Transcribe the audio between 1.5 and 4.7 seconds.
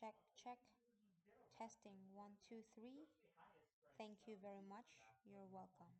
Testing. One two three. Thank you very